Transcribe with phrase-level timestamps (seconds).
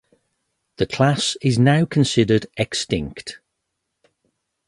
[0.77, 3.39] The class is now considered extinct.